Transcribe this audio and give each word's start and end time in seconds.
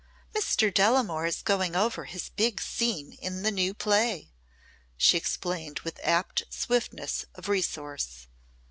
"Mr. 0.33 0.73
Delamore 0.73 1.27
is 1.27 1.43
going 1.43 1.75
over 1.75 2.05
his 2.05 2.29
big 2.29 2.59
scene 2.59 3.13
in 3.21 3.43
the 3.43 3.51
new 3.51 3.71
play," 3.71 4.31
she 4.97 5.15
explained 5.15 5.81
with 5.81 5.99
apt 6.03 6.41
swiftness 6.49 7.25
of 7.35 7.47
resource. 7.47 8.25